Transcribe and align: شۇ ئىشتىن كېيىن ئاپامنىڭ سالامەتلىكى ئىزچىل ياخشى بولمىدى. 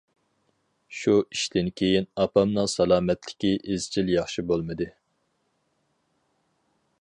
شۇ 0.99 1.11
ئىشتىن 1.17 1.69
كېيىن 1.81 2.07
ئاپامنىڭ 2.23 2.69
سالامەتلىكى 2.75 3.53
ئىزچىل 3.75 4.11
ياخشى 4.15 4.47
بولمىدى. 4.53 4.89